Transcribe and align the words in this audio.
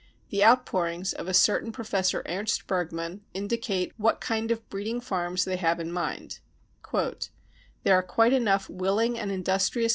The 0.31 0.43
out 0.43 0.65
pourings 0.65 1.13
of 1.13 1.27
a 1.27 1.31
certain 1.35 1.71
Professor 1.71 2.23
Ernst 2.25 2.65
Bergmann 2.65 3.21
indicate 3.35 3.93
what 3.97 4.19
kind 4.19 4.49
of 4.49 4.67
breeding 4.67 4.99
farms 4.99 5.45
they 5.45 5.57
have 5.57 5.79
in 5.79 5.91
mind: 5.91 6.39
£e 6.83 7.29
There 7.83 7.93
are 7.93 8.01
quite 8.01 8.33
enough 8.33 8.67
willing 8.67 9.19
and 9.19 9.31
industrious 9.31 9.89